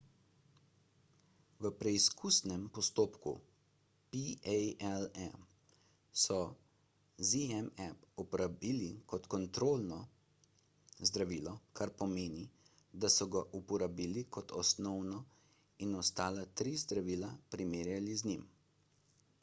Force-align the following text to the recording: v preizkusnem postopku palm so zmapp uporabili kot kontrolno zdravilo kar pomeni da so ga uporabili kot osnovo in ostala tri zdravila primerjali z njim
v 1.63 1.69
preizkusnem 1.81 2.61
postopku 2.77 3.33
palm 4.13 5.43
so 6.21 6.37
zmapp 7.33 7.99
uporabili 8.23 8.89
kot 9.13 9.29
kontrolno 9.35 9.99
zdravilo 11.11 11.55
kar 11.81 11.93
pomeni 12.01 12.43
da 13.05 13.13
so 13.19 13.29
ga 13.37 13.45
uporabili 13.63 14.25
kot 14.39 14.57
osnovo 14.63 15.21
in 15.87 15.95
ostala 16.03 16.49
tri 16.61 16.75
zdravila 16.87 17.31
primerjali 17.57 18.21
z 18.23 18.31
njim 18.33 18.49